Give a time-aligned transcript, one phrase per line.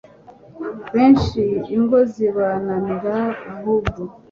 [0.93, 1.41] benshi
[1.75, 3.17] ingo zibananira
[3.53, 4.01] ahubwo